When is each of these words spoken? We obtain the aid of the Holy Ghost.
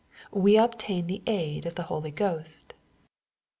We 0.33 0.57
obtain 0.57 1.05
the 1.05 1.21
aid 1.27 1.67
of 1.67 1.75
the 1.75 1.83
Holy 1.83 2.09
Ghost. 2.09 2.73